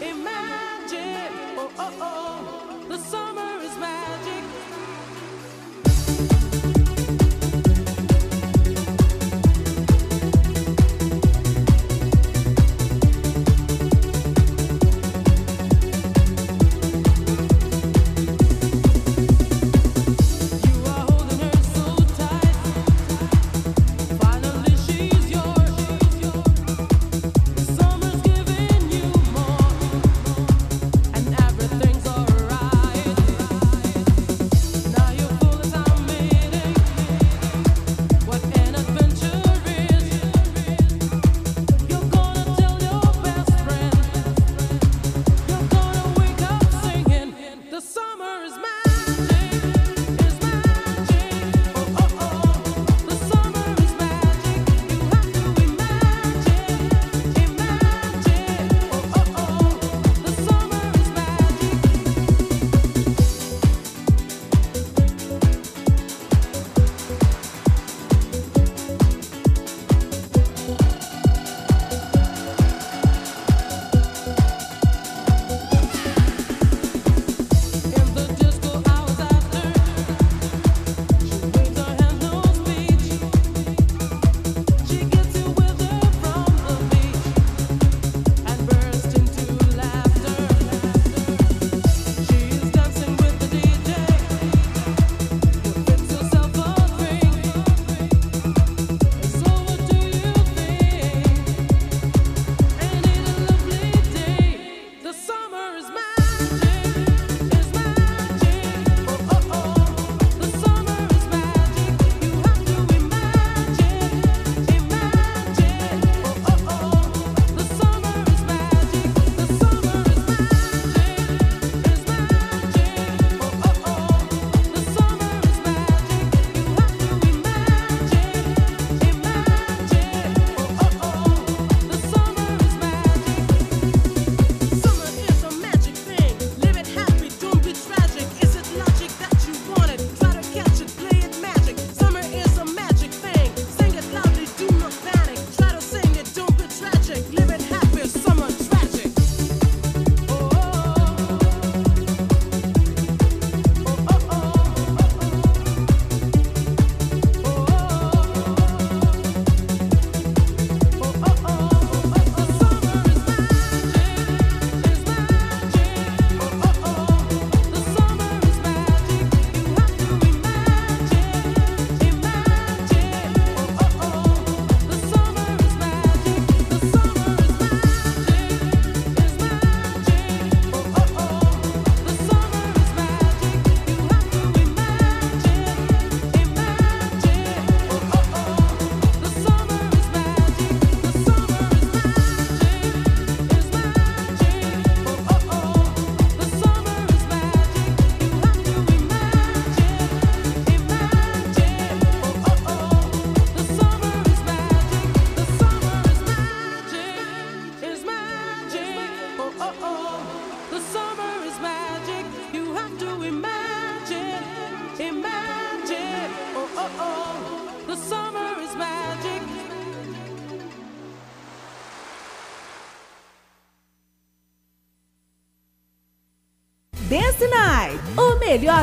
imagine. 0.00 1.32
Oh, 1.58 1.70
oh, 1.78 1.94
oh. 2.00 2.88
The 2.88 2.96
summer 2.96 3.59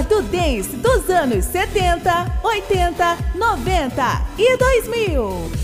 do 0.08 0.22
dance 0.24 0.76
dos 0.78 1.10
anos 1.10 1.46
70, 1.46 2.40
80, 2.44 3.18
90 3.36 4.22
e 4.38 4.58
2000. 4.58 5.57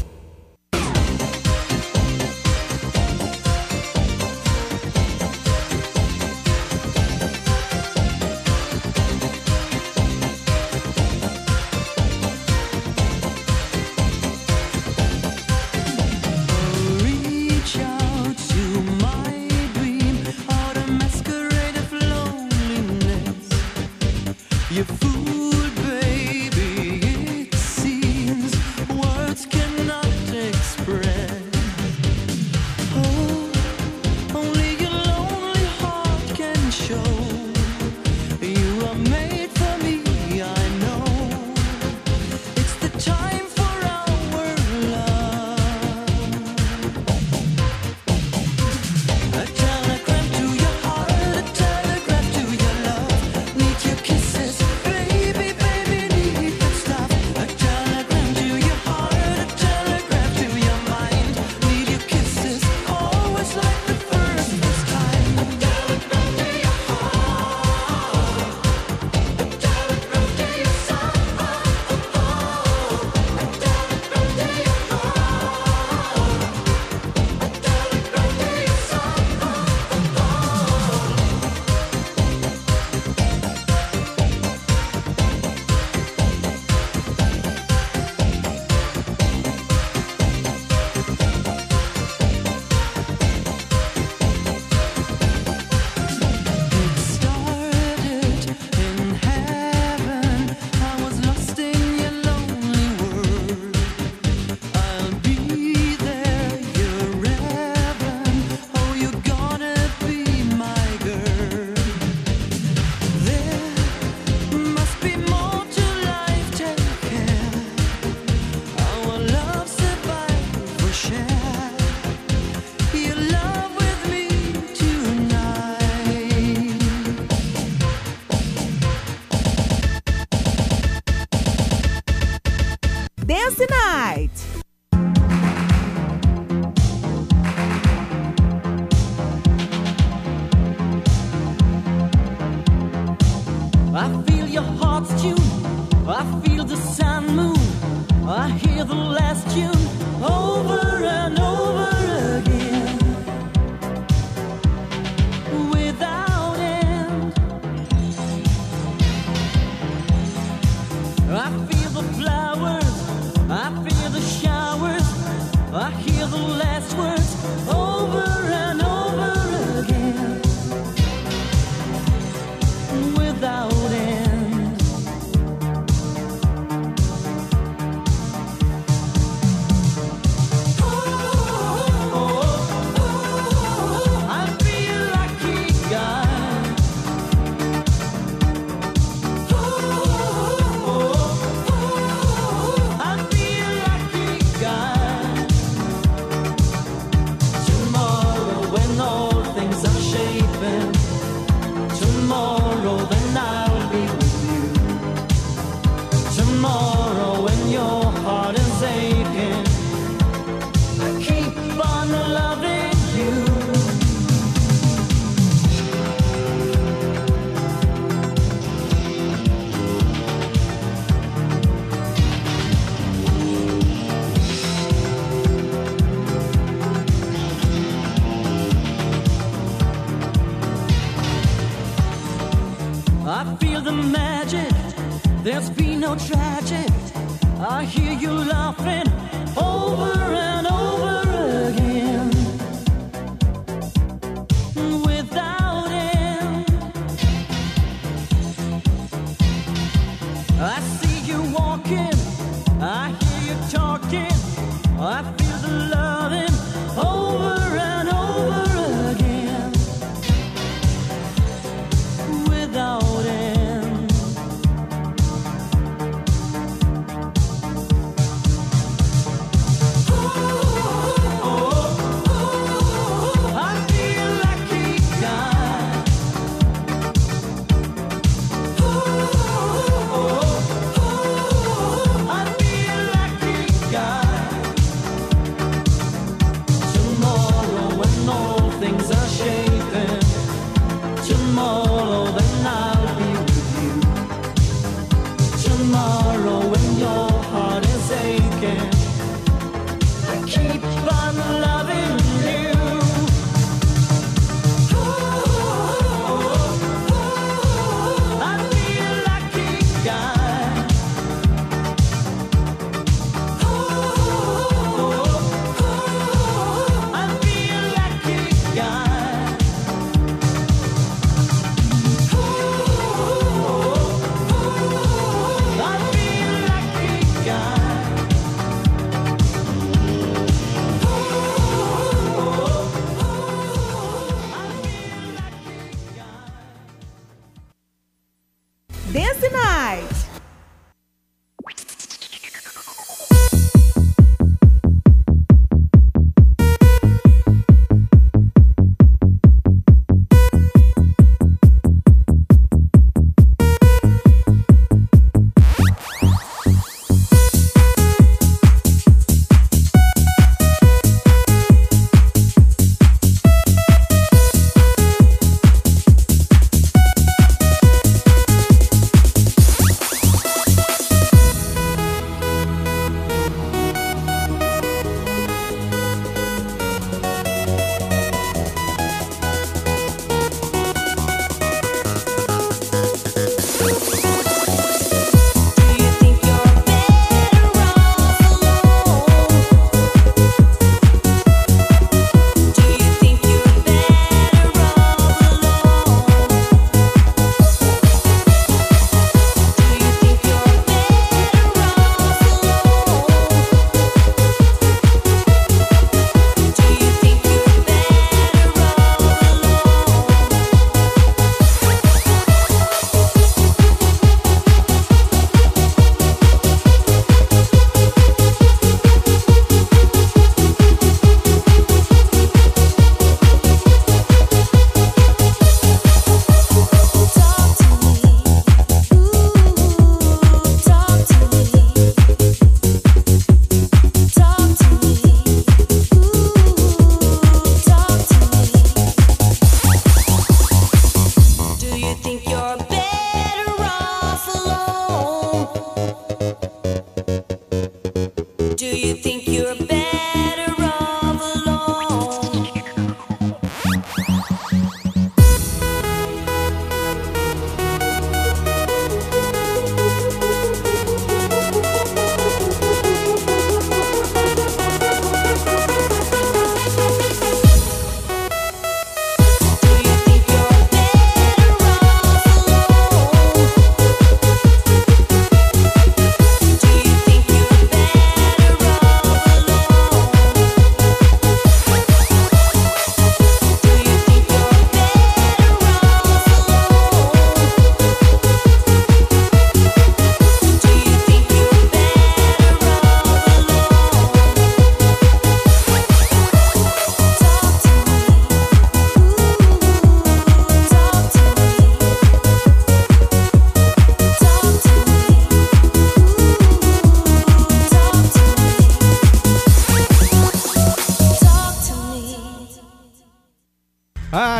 I 146.24 146.40
feel 146.40 146.53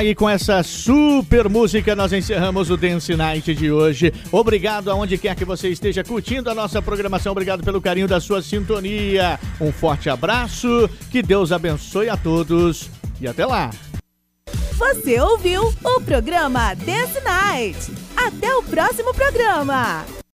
e 0.04 0.14
com 0.14 0.30
essa 0.30 0.62
super 0.64 1.48
música 1.48 1.96
nós 1.96 2.12
encerramos 2.12 2.70
o 2.70 2.76
Dance 2.76 3.16
Night 3.16 3.56
de 3.56 3.72
hoje. 3.72 4.14
Obrigado 4.32 4.92
aonde 4.92 5.18
quer 5.18 5.34
que 5.34 5.46
você 5.46 5.70
esteja 5.70 6.04
curtindo 6.04 6.50
a 6.50 6.56
nossa 6.56 6.82
programação. 6.82 7.32
Obrigado 7.32 7.64
pelo 7.64 7.82
carinho 7.82 8.08
da 8.08 8.20
sua 8.20 8.42
sintonia. 8.42 9.40
Um 9.62 9.72
forte 9.72 10.10
abraço, 10.10 10.90
que 11.10 11.22
Deus 11.22 11.52
abençoe 11.52 12.10
a 12.10 12.18
todos 12.18 12.90
e 13.22 13.28
até 13.28 13.46
lá. 13.46 13.72
Você 14.74 15.20
ouviu 15.22 15.74
o 15.84 16.02
programa 16.02 16.74
Dance 16.74 17.22
Night. 17.24 17.92
Até 18.18 18.54
o 18.56 18.64
próximo 18.64 19.14
programa. 19.14 20.06